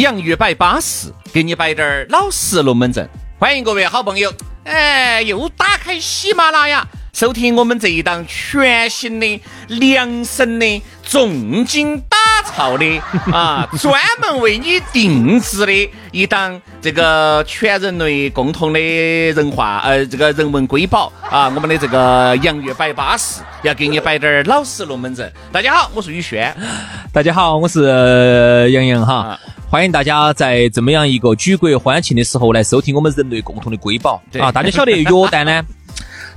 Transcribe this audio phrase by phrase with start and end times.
[0.00, 3.08] 洋芋摆巴适，给你摆点儿老实龙门阵。
[3.36, 6.86] 欢迎各位好朋友，哎，又打开喜马拉雅。
[7.12, 12.16] 收听我们这一档全新的、量身的、重金打
[12.56, 12.84] 造的
[13.32, 25.30] 啊，专门为你定制的一档这个全人类共同的人话呃，这个人文瑰宝啊，我们的这个洋芋摆巴士要给你摆点儿老实龙门阵。
[25.52, 26.54] 大家好，我是宇轩。
[27.12, 29.38] 大家好，我是杨洋哈。
[29.70, 34.50] 欢迎大家在这么样一个举国欢庆的时候来收听我们人类共同的瑰宝啊！
[34.50, 35.62] 大家晓得 约旦呢？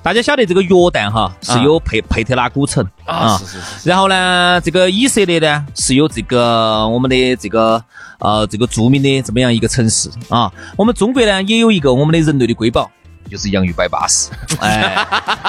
[0.04, 3.88] 大家晓得这个约旦哈是有佩佩特拉古城啊，是是是。
[3.90, 7.84] 然后呢，这个以色列呢是有这个我们的这个
[8.20, 10.52] 呃这个著名的这么样一个城市啊。
[10.76, 12.90] 我们中国呢也有一个我们的人类的瑰宝，
[13.30, 14.30] 就是洋芋摆巴适。
[14.61, 14.95] 哎，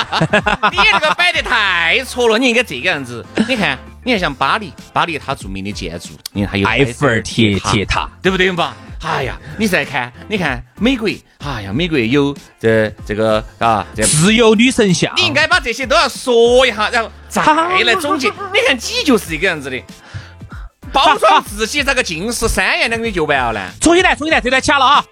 [0.70, 3.24] 你这个摆得太错了，你应该这个样子。
[3.48, 8.74] 你看，你看像巴黎，巴黎它著名的建筑，你看还有埃菲尔铁铁塔，对不对嘛？
[9.04, 17.42] 哎呀，你再看，你看美国，哎呀，美国有这这个啊，自由女神像，你应该把这些都要说一下，然后再
[17.82, 18.28] 来总结。
[18.28, 19.82] 你看，你就是这个样子的，
[20.92, 23.70] 包装自己咋个近视三言两语就完了呢。
[23.80, 25.04] 重新来，重新来，这段掐了啊！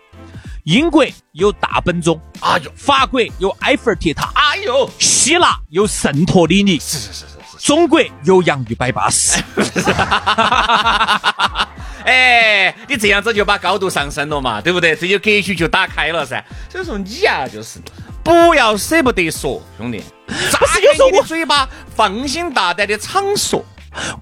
[0.64, 9.42] 英国有大本钟，哎呦，法国有埃菲尔铁塔，哎呦，希腊有圣托里尼，是是是是是，中国有洋芋摆巴士。
[12.04, 14.96] 哎，你这样子就把高度上升了嘛，对不对？
[14.96, 16.44] 这就格局就打开了噻。
[16.70, 17.78] 所以说你啊，就是
[18.22, 23.64] 不要舍不得说，兄弟，不是有时候我嘴巴放心大胆的常说，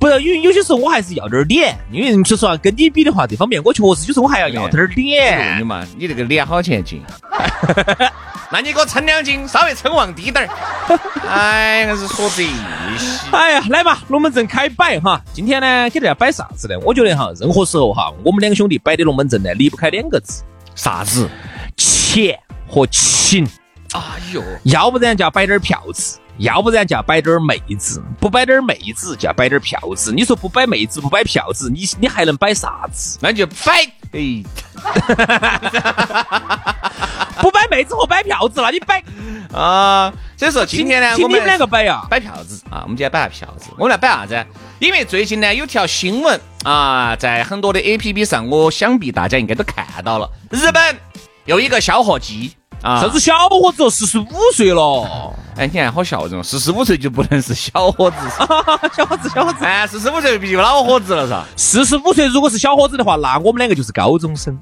[0.01, 5.59] 不是因为有些时候我还是要点脸，因为说实话跟你比的话，这方面我确实有时候我还要要点脸。
[5.59, 7.03] 你嘛，你这个脸好钱斤。
[8.51, 10.49] 那你给我称两斤，稍微称旺低点儿。
[11.29, 12.51] 哎，还是说这些。
[13.31, 15.21] 哎呀，来吧，龙门阵开摆哈。
[15.35, 16.75] 今天呢，给大家摆啥子呢？
[16.83, 20.43] 我觉得哈，任何时候哈，我们两个兄弟摆的龙门阵呢，离不开两个字，
[20.75, 21.29] 啥子？
[21.77, 23.47] 钱和情。
[23.93, 24.01] 哎
[24.33, 30.13] 呦，要不然就要摆点票子，要不然就要摆点妹子，不摆点妹子就要摆点票子。
[30.13, 33.19] 你说不摆妹子，不摆票子，你你还能摆啥子？
[33.21, 34.43] 那就摆哎。
[37.41, 39.01] 不摆妹子和摆票子，那你摆
[39.53, 40.13] 啊？
[40.37, 42.83] 所以说今天呢，我们两个摆呀，摆票子啊。
[42.83, 44.45] 我们今天摆下票子，我们来摆啥子？
[44.81, 50.29] 因为最近呢有条新闻啊，在很多的 A P P 上，我想必大家应该都看到了。
[50.51, 50.99] 日本
[51.45, 53.91] 有一个小伙计啊，啥子小伙子？
[53.91, 55.35] 四十五岁了。
[55.57, 58.17] 哎，你看好笑容，四十五岁就不能是小伙子，
[58.97, 59.65] 小伙子，小伙子。
[59.65, 61.47] 哎，四十五岁必须老伙子了，是吧？
[61.57, 64.57] 四十五岁如果是小伙子的话，那我们两个就是高中生。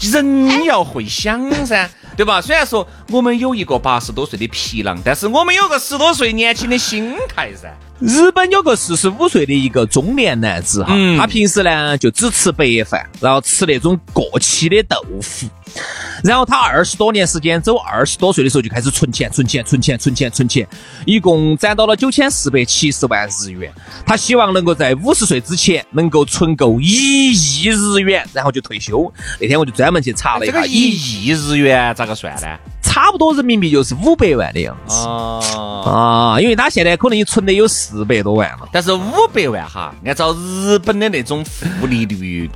[0.00, 2.40] 人要会想噻，对吧？
[2.40, 7.72] 虽然说我们有一个八十多岁的皮囊，但是我们有个十多岁年轻的心态噻。
[8.00, 15.46] 日本有个四十五岁的一个中年男子哈，他平时呢就只吃白饭，然后吃那种过期的豆腐。
[16.24, 20.66] 然后他二十多年时间，走二十多岁的时候就开始存钱，存钱，存钱，存钱，存钱，
[21.06, 23.72] 一共攒到了九千四百七十万日元。
[24.04, 29.12] 他希望能够在五十岁之前能够存够一亿日元，然后就退休。
[29.40, 32.58] 那天我就专门去查了一下，一亿日元咋个算呢？
[32.82, 35.40] 差不多人民币就是五百万的样子啊
[35.84, 38.68] 啊，因为他现在可能也存的有四百多万了。
[38.72, 42.50] 但是五百万哈，按照日本的那种负利率。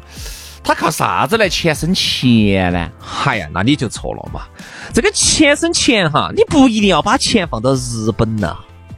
[0.65, 2.89] 他靠啥子来钱生钱呢？
[3.25, 4.43] 哎呀，那你就错了嘛！
[4.95, 8.57] 这个钱生钱哈，你不一定要把钱放到日本呐。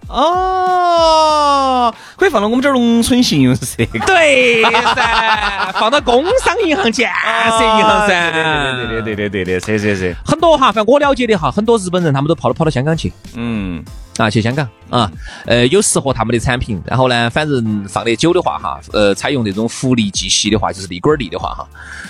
[0.08, 3.76] 哦，可以放到我们这儿农村信用社。
[4.06, 8.30] 对噻，放到工商银行、建设银行噻。
[8.32, 10.16] 对对对对对对对，是是是。
[10.24, 13.12] 很多哈，反正我了解的哈，很多日本人他们都跑到跑到香港去。
[13.34, 13.84] 嗯。
[14.16, 15.10] 啊，去香港啊，
[15.44, 16.80] 呃，有适合他们的产品。
[16.86, 21.66] 然后呢，反正放得久的话哈，呃，采用这种福利计息的话，就是利滚利的话哈，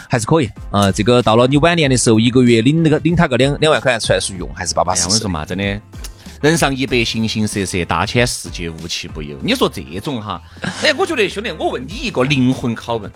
[0.07, 0.93] 还是可以啊。
[0.93, 5.07] 这个到了你晚年的时候，一个月领那个领他个两两万块钱出来是用，还是巴巴适适。
[5.07, 5.81] 我跟你说嘛，真的，
[6.45, 9.35] 人上一百，形形色色，大千世界无奇不有。
[9.41, 10.39] 你说这种哈，
[10.85, 13.11] 哎，我觉得兄弟，我问你一个灵魂拷问：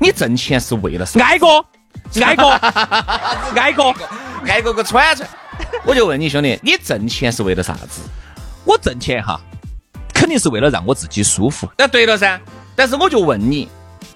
[0.00, 1.20] 你挣钱是为了啥？
[1.24, 1.64] 挨过，
[2.20, 2.50] 挨过，
[3.54, 3.94] 挨过，
[4.48, 5.30] 挨过个串串。
[5.84, 8.02] 我就问你兄弟，你挣钱是为了啥子？
[8.64, 9.40] 我挣钱哈，
[10.12, 11.70] 肯定是为了让我自己舒服。
[11.78, 12.40] 那对了噻，
[12.74, 13.68] 但是我就问你，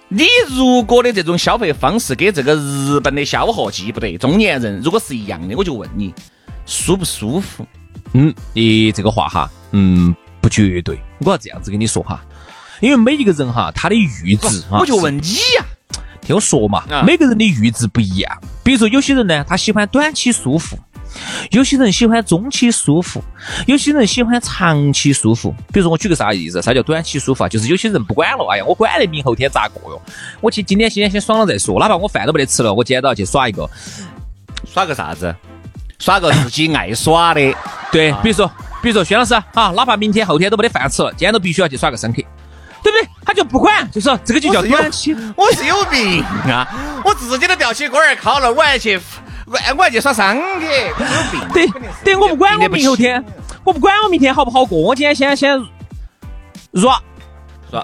[0.08, 6.12] 你如果的这种消费方式跟这个日本的消耗记不得，中年人如果是一样的，我就问你，
[6.66, 7.64] 舒不舒服？
[8.12, 10.98] 嗯，你这个话哈，嗯，不绝对。
[11.20, 12.24] 我要这样子跟你说哈，
[12.80, 15.20] 因为每一个人哈，他的阈值啊，我就问你
[15.56, 15.64] 呀，
[16.20, 18.38] 听我说嘛，每个人的阈值不一样。
[18.62, 20.78] 比如说有些人呢，他喜欢短期舒服。
[21.50, 23.22] 有些人喜欢中期舒服，
[23.66, 25.54] 有些人喜欢长期舒服。
[25.72, 26.60] 比如说，我举个啥例子？
[26.60, 27.48] 啥叫短期舒服啊？
[27.48, 30.02] 就是有些人不管了，哎呀，我管得明后天咋过哟？
[30.42, 33.66] 我去今天先先爽了再说，哪怕我饭都没得吃了，我今天都要去耍一个，
[34.66, 35.34] 耍个啥子？
[35.98, 37.40] 耍个自己爱耍的。
[37.90, 38.50] 对，比如说，
[38.82, 42.22] 比如说，薛老师啊，哪怕明天后天都没得饭吃了，今天都必须要去耍个深刻，
[42.82, 43.08] 对不对？
[43.24, 45.16] 他就不管，就说这个就叫短期。
[45.36, 46.66] 我是有病啊！
[47.04, 49.00] 我自己都吊起锅儿烤了，我还去。
[49.48, 50.66] 我我还去耍商客，
[51.54, 51.68] 对
[52.02, 53.24] 对，我不管我明后天，
[53.62, 55.56] 我不管我明天好不好过，我今天先先
[56.72, 57.00] rap，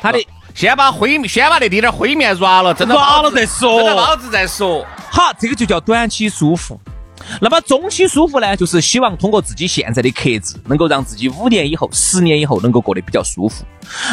[0.01, 0.19] 他的
[0.57, 4.85] 先把灰先把那滴点灰面 rap 了，软了再说，蒸了包子再说。
[5.09, 6.81] 好，这个就叫短期舒服。
[7.41, 13.65] 那么中期舒服呢，就是希望通过自己现在的克制，能够让自己五年以后、十年以后能够过得比较舒服。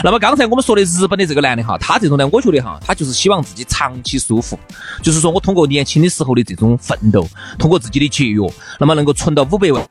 [0.04, 4.58] 那么刚才我们说的日本的这个男的哈，他这种呢，我觉得哈，他就是希望自己长期舒服，
[5.02, 7.28] 就是说我通过年轻的时候的这种奋斗，
[7.58, 8.42] 通过自己的节约，
[8.80, 9.88] 那么能够存到五百万，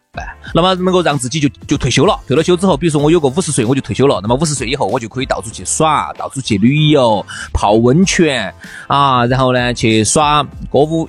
[0.53, 2.19] 那么能够让自己就就退休了。
[2.27, 8.53] 退了休之后，比如说我有个五十岁我就退休了，那么五十岁以后我就可以到处去耍，到处去旅游、泡温泉
[8.89, 11.09] 啊，然后呢去耍歌舞。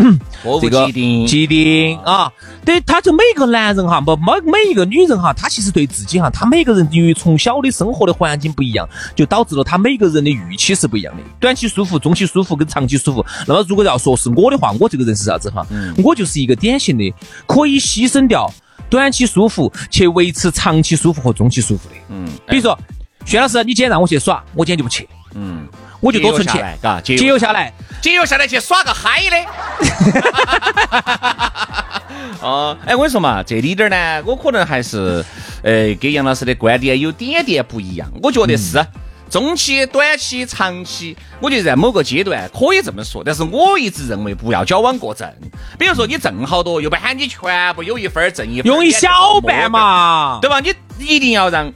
[0.60, 0.86] 这个
[1.26, 2.32] 既定啊，
[2.64, 11.22] 对，他就每个男人哈，不每每一个女人哈，他其实对自己哈，他每个人由于从小的生活的环境不一样，就导致了他每个人的预期是不一样的。
[11.38, 13.24] 短期舒服、中期舒服跟长期舒服。
[13.46, 15.66] 那么如果要说是我的话，我这个人是啥子哈？
[16.02, 17.14] 我就是一个典型的
[17.46, 18.50] 可以牺牲掉
[18.88, 21.94] 短期舒服去维持长期舒服和中期舒服的。
[22.08, 22.78] 嗯，比如说，
[23.24, 25.08] 薛老师，你今天让我去耍，我今天就不去。
[25.34, 25.66] 嗯。
[26.00, 29.36] 我就多存钱，嘎，节约下来，节约下来去耍个嗨的。
[32.40, 35.22] 哦，哎，我跟你说嘛，这里点呢，我可能还是，
[35.62, 38.10] 呃，跟杨老师的观点有点点不一样。
[38.22, 38.82] 我觉得是
[39.28, 43.22] 中期、短期、长期，我觉得在某个阶段可以这么说。
[43.22, 45.30] 但是我一直认为不要矫枉过正。
[45.78, 50.60] 比如说你挣好多，又不喊你全部有一分挣一分，用一小半嘛，对吧？
[50.60, 50.74] 你
[51.06, 51.70] 一定要让。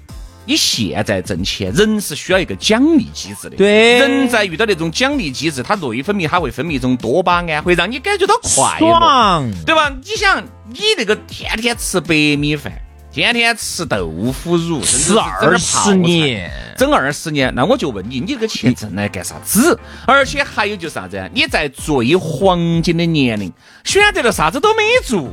[0.46, 3.56] 你现在挣钱，人是需要一个奖励机制的。
[3.56, 9.90] 对，人在遇到那种奖励机制，它内分泌它会分泌一种多巴胺，会让你感觉到快乐，对吧？
[10.02, 12.72] 你想，你那个天天吃白米饭，
[13.10, 19.78] 天天吃豆腐乳，吃二十年，整二十年，那我就问你，你这个钱挣来干啥子？
[20.06, 21.30] 而且还有就是啥子？
[21.32, 23.50] 你在最黄金的年龄
[23.84, 25.26] 选择了啥子都没做。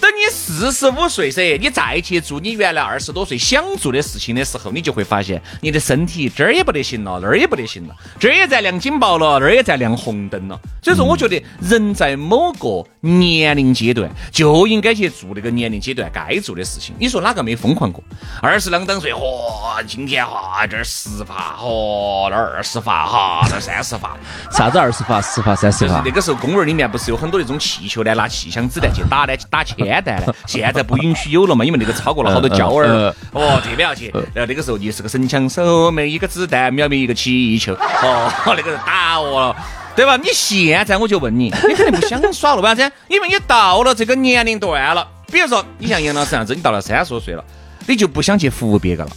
[0.00, 10.58] 等你四十五岁噻，你再去做你原来二十多岁想做的事情的时候，你就会发现你的身体这儿也不得行了，那儿也不得行了，这儿也在亮警报了，那儿也在亮红灯了。
[10.82, 16.94] 所以说，我觉得人在某个年龄阶段就应该去做那个年龄阶段该做的事情。
[16.98, 18.02] 你说哪个没疯狂过？
[18.40, 24.16] 二十啷当岁，嚯，今天哈这儿十发，嚯那儿二十发，哈那儿三十发，
[24.50, 26.02] 啥子二十发、十发、三十发？
[26.04, 29.89] 那个时候公园里面不是有很多那种气球呢，拿气枪子弹去打呢，打铅。
[29.90, 30.32] 烟弹呢？
[30.46, 31.64] 现在不允许有了嘛？
[31.64, 32.86] 因为那个超过了好多焦耳。
[33.32, 34.10] 哦，这边要去。
[34.32, 37.74] 然后那个时候你是个神枪手，每一个子弹秒灭一个气球。
[37.74, 39.56] 哦， 那个人打我了，
[39.96, 40.16] 对吧？
[40.16, 42.92] 你现在我就问你，你肯定不想耍了，为啥子？
[43.08, 45.06] 因为你到了这个年龄段了。
[45.32, 47.44] 比如说，你像杨老师这样子，你到了三十多岁了，
[47.86, 49.10] 你就不想去服务别个了，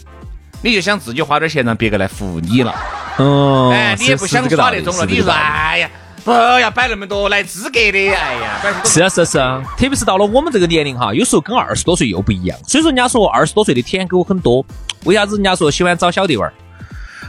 [0.62, 2.74] 你就想自己花点钱让别个来服务你了。
[3.16, 5.06] 哦，哎，你也不想耍那种了。
[5.06, 5.90] 你说，哎呀。
[6.24, 12.58] 不要摆那么多来资格的，哎呀，是啊是啊是啊，特别是到了我们这个年龄哈，有时候跟二十多岁又不一样。
[12.66, 14.64] 所以说人家说二十多岁的舔狗很多，
[15.04, 16.52] 为啥子人家说喜欢找小弟娃儿？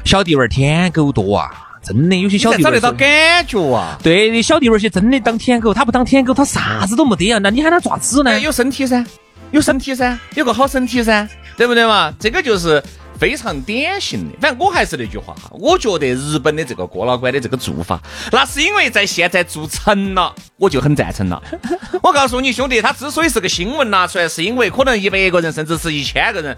[0.05, 1.51] 小弟娃儿舔狗多啊，
[1.83, 3.99] 真的有些小弟找得到感觉啊。
[4.01, 7.39] 对，小弟娃儿些真的当舔狗，他不当舔狗，他啥子都没得啊。
[7.39, 8.39] 那你喊他爪子呢？
[8.39, 9.05] 有身体噻，
[9.51, 12.13] 有身体噻，有个好身体噻，对不对嘛？
[12.17, 12.81] 这个就是。
[13.19, 18.00] 非常典型的，反正我还是那句话哈，我觉得日本的这个郭老倌的这个做法，
[18.31, 21.41] 那是因为在现在做成了，我就很赞成了。
[22.03, 26.57] 我告诉你兄弟，他之所以是个新闻拿出来，是因为可能一百个人甚至是一千个人。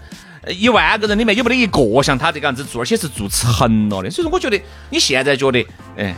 [0.52, 4.10] 一万个人里面有没得一个像他这个样子做，而且是做成了的。
[4.10, 6.14] 所以说，我觉得你现在觉得，哎，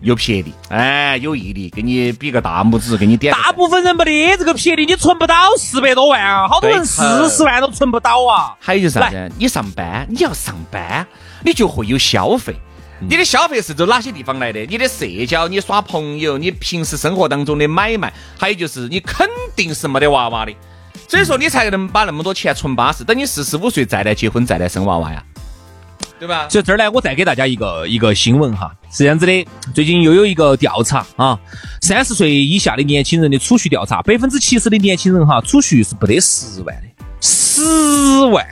[0.00, 3.32] 有魄力，哎，有毅力，给你比个大拇指，给你点。
[3.32, 6.48] 大部分人没得这个魄力，你存不到四百多万啊！
[6.48, 8.56] 好多人四十万都存不到啊！
[8.58, 9.30] 还有就是啥子？
[9.38, 11.06] 你上班，你要上班，
[11.44, 12.54] 你就会有消费。
[13.00, 14.60] 你的消费是从哪些地方来的？
[14.66, 20.52] 你的社交，你耍朋友，你平时生活当中的买卖，还有就是你肯定是没得娃娃的。
[21.08, 25.22] 所以说你才能把那么多钱存巴适，等你四十五岁再来结婚，再来生娃娃呀。
[26.18, 26.48] 对吧？
[26.48, 29.44] 所以这儿呢，我再给大家一个一个新闻哈，是这样子的，
[29.74, 31.36] 最近又有一个调查啊，
[31.80, 36.88] 三十岁以下的年轻人的储蓄调查，百分之七十的年轻人哈，储蓄是不得十万的，
[37.20, 37.60] 十
[38.26, 38.46] 万。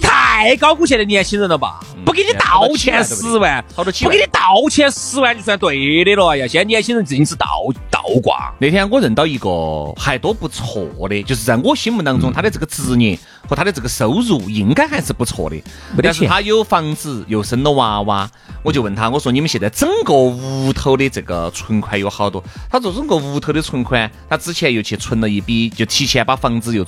[0.00, 1.80] 太高估现在年轻人了吧？
[2.04, 6.28] 不给你道歉十万，好多不给你道歉十万就算对的了。
[6.30, 7.46] 哎呀，现在年轻人尽是倒
[7.90, 8.52] 倒挂。
[8.58, 13.18] 那天我认到一个还多不错的，就是在我心目当中，他的这个职业
[13.48, 15.56] 和他的这个收入应该还是不错的。
[16.02, 18.30] 但是他有房子，又生了娃娃，
[18.62, 22.42] 我就问他，我说你们现在整个屋头的这个存款有好多？
[22.70, 26.84] 他说整个屋头的存款，他之前又去存了一笔，就提前把房子又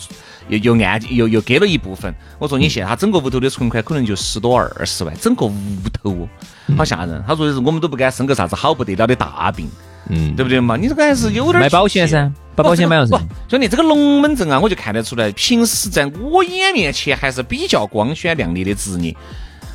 [0.48, 2.14] 又又按又又给了一部分。
[2.38, 5.54] 我说你现在他整个屋头的存款可能就十多二十万，整个屋
[5.92, 6.28] 头哦
[6.76, 7.22] 好吓人。
[7.26, 9.68] 他说的是我们都不敢生个啥子好不得了的大病，
[10.08, 10.76] 嗯，对不对嘛？
[10.76, 13.20] 你这个还是有点买保险噻，把保险买了是吧。
[13.48, 19.14] 兄弟，这个龙门阵啊，我就看得出来，平时在我眼面前还是比较光鲜亮丽的职业。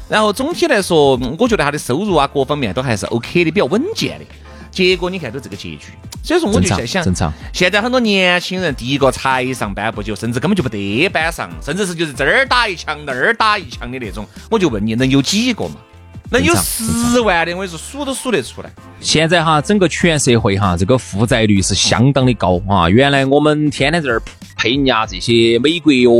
[0.07, 4.25] 然后总体来说，我觉得他的收入啊，各方面都还是 OK 的，比较稳健的。
[4.71, 5.87] 结果你看都这个结局，
[6.23, 7.33] 所以说我就在想，正常。
[7.51, 14.25] 现在很多年轻人，第一个才上班不久，甚至根本就不得班上，甚至是就是这儿打一枪那儿打一枪的那种。
[14.49, 15.75] 我就问你，能有几个嘛？
[16.31, 18.71] 能有十万的，我跟你说数都数得出来。
[18.99, 22.89] 现在哈，整个全社会哈，这个负债率是相当的高啊。
[22.89, 24.21] 原来我们天天在这儿。
[24.59, 26.11] 配人家这些美国哟，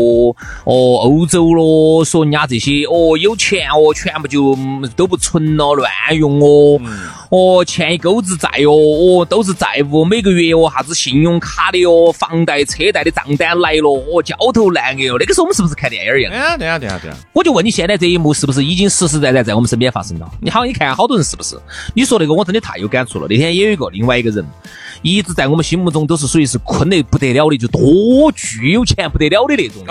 [0.63, 4.57] 哦，欧洲咯，说人家这些哦有钱哦，全部就
[4.95, 6.79] 都不存了，乱用哦，
[7.29, 15.17] 哦，欠一钩子债哟，哦，都是债务，每个月哦，啥子信用卡的哦，房贷、车贷的账单来了，哦，焦头烂额哦。
[15.19, 16.31] 那个时候我们是不是看电影一样？
[16.31, 17.17] 对啊，对啊，对呀，对啊。
[17.33, 20.31] 我就问你，现在这一幕是不是已经实实在在在我们身边发生了？
[20.41, 21.59] 你好，你看好多人是不是？
[21.93, 23.27] 你说那个我真的太有感触了。
[23.29, 24.45] 那天也有一个另外一个人。
[25.01, 29.85] 一直在我们心目中都是属于是困得不得了的，就多巨有钱不得了的那种。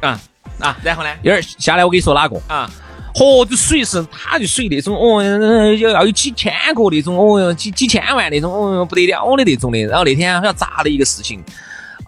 [0.00, 0.20] 啊
[0.60, 1.10] 啊，然后呢？
[1.22, 2.68] 一会儿下来我跟你说哪个啊？
[3.14, 5.22] 嚯，就属于是他就属于那种哦，
[5.76, 9.78] 要要有几千个那种哦，几几千万那种哦，不得了的那种的。
[9.84, 11.40] 然后那天好像砸了一个事情，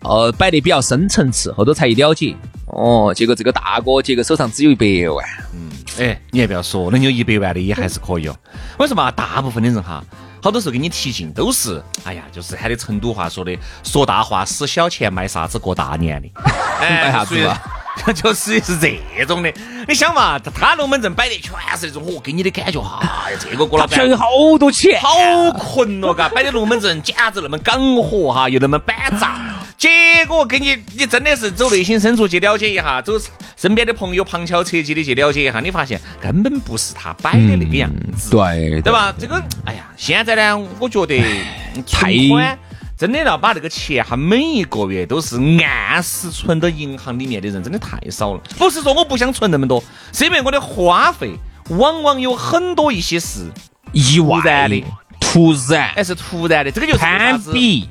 [0.03, 2.35] 呃，摆的比较深层次，后头才一了解。
[2.67, 5.25] 哦，结果这个大哥结果手上只有一百万。
[5.55, 5.70] 嗯，
[6.01, 8.35] 哎，你还不要说，能有一百万的也还是可以哦。
[8.79, 9.11] 为什么？
[9.13, 10.03] 大部分的人哈。
[10.43, 13.55] 好多时候给你提劲都是，哎呀，就是喊的成都话说的，
[13.85, 16.31] 说大话使小钱卖啥子过大年的，
[16.81, 17.59] 卖啥子嘛？
[18.15, 19.53] 就是是这种的。
[19.87, 24.25] 你想嘛，他龙门阵摆的全是那种，我给你的感觉，哎呀，这个郭老板有好
[24.59, 25.11] 多钱，好
[25.53, 29.60] 困了，嘎，摆的龙门阵简直那么港火哈，又那么板杂。
[29.81, 33.15] 结果给你，你真的是走内心深处去了解一下，走
[33.57, 39.11] 身边的朋友旁敲侧击的去了解一下，你发现根本不是他摆的那个样子，对对吧？
[39.19, 41.19] 这个，哎呀，现在呢，我觉得
[41.87, 42.59] 存款
[42.99, 48.41] 真的要把这个钱哈，每一个月都是按时存到银行里面的人，真的太少了。
[48.59, 49.83] 不是说我不想存那么多，
[50.13, 51.33] 是因为我的花费
[51.71, 53.51] 往往有很多一些是
[53.93, 54.85] 意外的、
[55.19, 57.89] 突然，哎是突然的，这个就是攀比。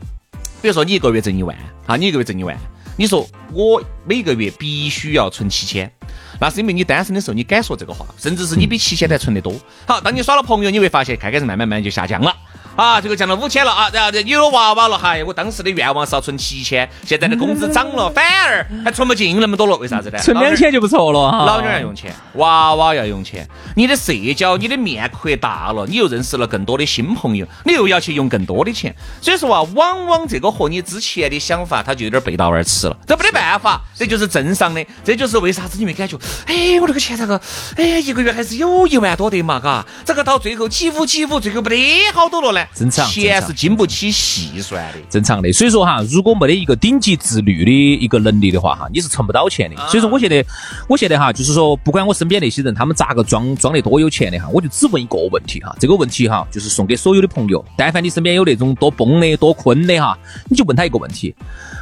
[0.62, 1.56] 比如说你一个月挣一万。
[1.86, 2.56] 啊，你一个月挣一万，
[2.98, 5.92] 你说我每个月必须要存七千，
[6.40, 9.52] 那是因为你单身的时候你敢说这个话，甚至是你比七千还存得多。
[9.88, 12.32] 好，当你耍了朋友，你会发现开开始慢慢慢就下降了。
[12.80, 20.18] 啊，这个降到五千了啊，然后有娃娃了，嗨，我当时的愿望是要存七千，现在的工资涨了，反而还存不进那么多了，为啥子呢？
[20.20, 21.44] 存两千就不错了哈。
[21.46, 23.46] 老娘要用钱，娃娃要用钱，
[23.76, 37.40] 你的社交，你的面扩大了，你又认识了更多的新朋友，你又要去用更多的钱，所以说啊，往往这个和你之前的想法，它就有点背道而驰了，这没得办法，这就是正常的，这就是为啥子你会感觉，哎，我这个钱咋个，
[37.76, 41.78] 哎，一个月还是有一万多的嘛，嘎，这个到最后几乎几乎最后不得
[42.14, 42.66] 好多了呢？
[42.74, 45.52] 正常，钱是经不起细算的，正常的。
[45.52, 49.76] 所以说哈，如果没得一个顶级自律的一个能力的话哈，你是存不到钱的。
[49.88, 50.46] 所以说，我现在，
[50.88, 60.18] 我现在哈，就是说，不管我身边那些人，他们咋个装装得多有钱的哈，我就只问一个问题哈，这个问题哈，就是送给所有的朋友，但凡你身边有那种多崩的、多坤的哈，
[60.50, 61.36] 你就问他一个问题，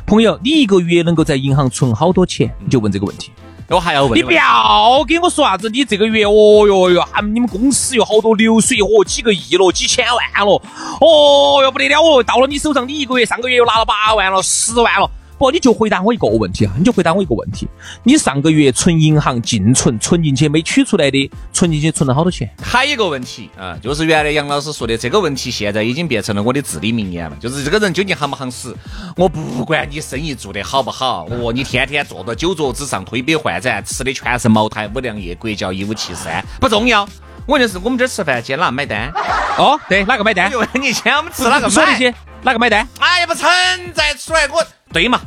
[0.05, 2.51] 朋友，你一个月能够在银行存好多钱？
[2.63, 3.31] 你就问这个问题。
[3.69, 5.69] 我还要问你，不要给我说啥子？
[5.69, 10.61] 你这个月，哦哟哟，还你们公司有好多流水，哦，几个亿了，几千万了，
[11.01, 12.23] 哦哟，不得了哦！
[12.23, 15.11] 到了你手上，你一个月上个月又拿了八万了，十万了。
[15.37, 16.73] 不，你就回答我一个问题啊！
[16.77, 17.67] 你就回答我一个问题：
[18.03, 22.49] 你上个月存银行净存存进去没取出来的，存进去存了好多钱？
[22.61, 27.37] 还有一个问题啊，就是原来杨老师说的这个问题，现在已经变成了我的至理名言了。
[27.39, 28.75] 就是这个人究竟行不行死？
[29.15, 37.07] 我不管你生意做得好不好，哦，你天天坐到酒桌子上推杯换盏，吃的全是茅台、五粮液、国窖一五七三，不重要。
[37.45, 39.09] 我就是我们这儿吃饭，今天哪买单？
[39.57, 40.49] 哦，对，哪个买单？
[40.51, 41.69] 就问你，今天我们吃哪个买？
[41.73, 42.85] 说那些，哪个买单？
[42.99, 43.49] 哎呀，不存
[43.93, 44.65] 在出来我。
[44.91, 45.19] 对嘛？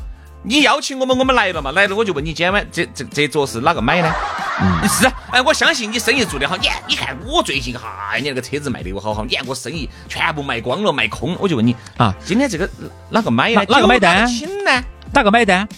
[0.42, 1.70] 你邀请我们，我们来了嘛？
[1.72, 4.10] 来了我就问你，今晚这这这桌是哪个买呢？
[4.62, 6.56] 嗯，是，哎，我相信你生意做得好。
[6.56, 11.36] 你看，你看我最近哈，你那个车子卖得我好好，你看我生意全部卖光了，卖空。
[11.38, 12.66] 我就问你啊，今天这个
[13.10, 13.62] 哪个买呢？
[13.68, 14.26] 哪个买单？
[14.26, 14.82] 请呢？
[15.12, 15.68] 哪个买单？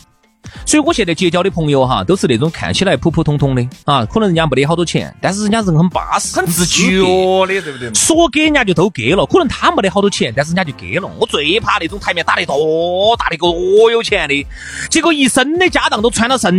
[0.65, 7.01] 所以我现在结交的朋友哈，都是那种看起来普普通通的啊，可能人家没得好多钱，但是人家人很巴适，很自觉
[7.47, 7.93] 的，对不对？
[7.95, 11.09] 说给人家就都给了，可能他没得好多钱，但是人家就给了。
[11.19, 14.47] 我最怕那种台面打得多大的个多有钱的，
[14.89, 16.53] 结果一身的家当都穿到身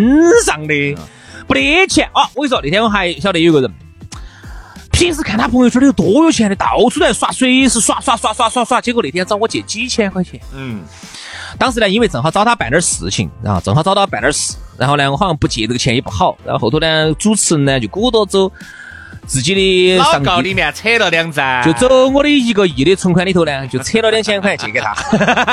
[0.43, 0.73] 上的，
[1.47, 2.29] 没得钱啊！
[2.35, 3.71] 我跟你说，那天我还晓得有个人，
[4.91, 10.81] 平时看他朋友圈里有多有钱的，到处在耍，随时耍耍耍耍耍耍，结果那天找我借几千块钱，嗯。
[11.57, 18.51] 当时呢，因为正好找他办点事情，然后正好找他办点事，然后呢，我好像不借这个钱也不好，然后后头呢，主持人呢就鼓捣走
[19.25, 24.93] 自己的老告里面扯了两张，就走我的一个亿的存款里头呢，就扯了两千块借给他。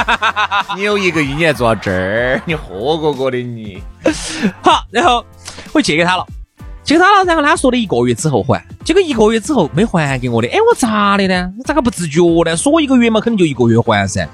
[0.75, 3.81] 你有一个亿，你还坐这儿，你豁过过的你。
[4.63, 5.25] 好，然后
[5.73, 6.27] 我借给他了，
[6.91, 11.49] 借给他了，然后他说的一个月之后还，结果一个月之后没还给我的，哎，我咋的呢？
[11.65, 12.57] 咋个不自觉呢？
[12.57, 14.29] 说一个月嘛，肯定就一个月还噻。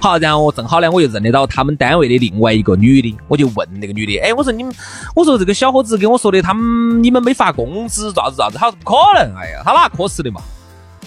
[0.00, 4.74] 好，然后正好呢，我就认得到他们单位的另外一个女的，我就问那个女的，哎，我说你们，
[5.14, 8.58] 我说这个小伙子跟我说的，他们你们没发工资，咋子咋子？
[8.58, 10.40] 他说不可能，哎呀，他哪可是的嘛？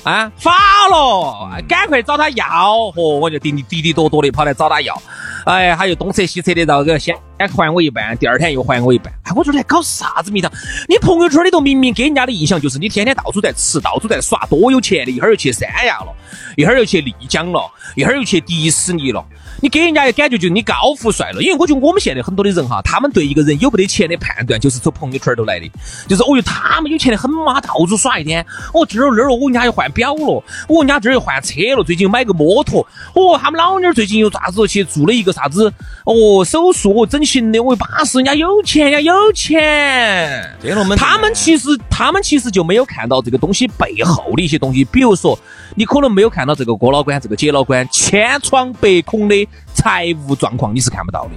[0.04, 0.52] 啊，发
[0.90, 2.46] 了，赶快找他要，
[2.94, 5.02] 嚯，我就滴滴滴滴多多的跑来找他要。
[5.46, 9.14] 哎，他又东扯西扯的，然后给先先还我一半，第二天又还我一半。
[9.24, 10.52] 哎，我说来搞啥子名堂？
[10.88, 16.14] 你朋友圈里头明明给人家的印象就是你天天到处在吃，到处在耍，多有钱的，一会儿又去三亚了，
[16.56, 19.26] 一会儿又去丽江了，一会儿又去迪士尼了。
[19.62, 25.70] 你给人家的感觉就是你高富帅了，因为我觉得我们现在很多的人哈，他们对一个人有没得钱的判断就是从朋友圈头来的，
[26.08, 35.72] 就是哦哟，他们有钱的很嘛，到处耍一天，哦这儿那儿哦，人家又换表了，哦人家这儿又换车了，最近买个摩托，哦他们老妞儿最近又咋子去做了一个啥子
[36.04, 45.38] 哦手术整形的，我巴适，人家有钱，人家有钱，对了，我们他们其实他们其实就没有看到这个东西背后的一些东西，比如说
[45.76, 49.48] 你可能没有看到这个郭老倌，这个姐老倌千疮百孔的。
[49.76, 51.32] 财务状况你是看不到的，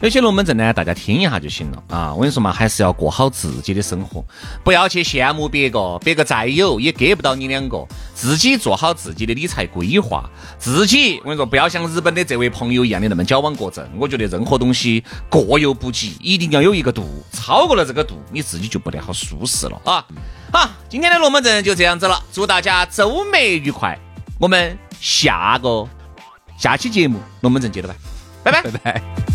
[0.00, 2.14] 有些龙门阵呢，大家听一下就行了啊！
[2.14, 4.24] 我跟你说嘛，还是要过好自己的生活，
[4.62, 7.84] 不要去羡慕别个，别个再有也给不到你两个，
[8.14, 13.84] 自己做好自己的理财规划，自己我跟你说，不要像日本的这位朋友一样的那么矫枉过正。
[13.98, 20.04] 我觉得任何东西过犹不及，一定要有一个度，超过了这个度，你自己就不得好舒适了啊！
[20.52, 23.98] 好，今天的龙门阵就这样子了，祝大家周末愉快，
[24.38, 25.86] 我们下个。
[26.56, 27.94] 下期节目龙门阵接着拜，
[28.42, 29.27] 拜拜拜拜。